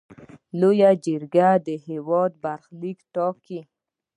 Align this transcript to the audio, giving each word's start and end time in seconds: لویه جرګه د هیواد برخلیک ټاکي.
لویه 0.59 0.91
جرګه 1.05 1.49
د 1.67 1.67
هیواد 1.87 2.31
برخلیک 2.43 2.99
ټاکي. 3.13 3.59